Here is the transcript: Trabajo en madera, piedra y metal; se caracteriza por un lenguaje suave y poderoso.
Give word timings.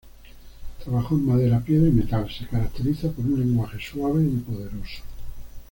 Trabajo 0.83 1.13
en 1.13 1.27
madera, 1.27 1.59
piedra 1.63 1.87
y 1.87 1.91
metal; 1.91 2.27
se 2.35 2.47
caracteriza 2.47 3.11
por 3.11 3.23
un 3.23 3.39
lenguaje 3.39 3.77
suave 3.79 4.23
y 4.23 4.37
poderoso. 4.37 5.03